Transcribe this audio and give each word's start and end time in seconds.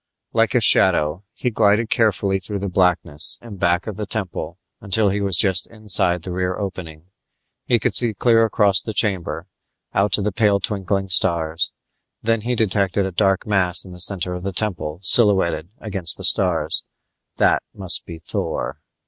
Like 0.33 0.55
a 0.55 0.61
shadow 0.61 1.25
he 1.31 1.51
glided 1.51 1.91
carefully 1.91 2.39
through 2.39 2.57
the 2.57 2.69
blackness 2.69 3.37
in 3.43 3.57
back 3.57 3.85
of 3.85 3.97
the 3.97 4.07
temple 4.07 4.57
until 4.79 5.09
he 5.09 5.21
was 5.21 5.37
just 5.37 5.67
inside 5.67 6.23
the 6.23 6.31
rear 6.31 6.57
opening. 6.57 7.11
He 7.67 7.77
could 7.77 7.93
see 7.93 8.15
clear 8.15 8.43
across 8.43 8.81
the 8.81 8.95
chamber, 8.95 9.45
out 9.93 10.05
into 10.17 10.23
the 10.23 10.31
pale 10.31 10.59
twinkling 10.59 11.09
stars. 11.09 11.71
Then 12.19 12.41
he 12.41 12.55
detected 12.55 13.05
a 13.05 13.11
dark 13.11 13.45
mass 13.45 13.85
in 13.85 13.91
the 13.91 13.99
center 13.99 14.33
of 14.33 14.41
the 14.41 14.53
temple 14.53 14.97
silhouetted 15.03 15.69
against 15.79 16.17
the 16.17 16.23
stars; 16.23 16.83
that 17.37 17.61
must 17.75 18.03
be 18.03 18.17
Thor. 18.17 18.79